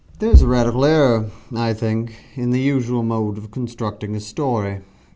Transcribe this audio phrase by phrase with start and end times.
[0.17, 4.79] There is a radical error, I think, in the usual mode of constructing a story.